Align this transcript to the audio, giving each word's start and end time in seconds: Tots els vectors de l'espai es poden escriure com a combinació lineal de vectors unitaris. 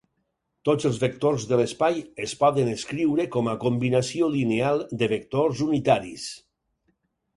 Tots 0.67 0.87
els 0.89 0.95
vectors 1.01 1.43
de 1.51 1.59
l'espai 1.59 1.99
es 2.25 2.33
poden 2.39 2.71
escriure 2.71 3.27
com 3.35 3.51
a 3.51 3.55
combinació 3.67 4.31
lineal 4.37 4.83
de 5.03 5.11
vectors 5.13 5.63
unitaris. 5.67 6.27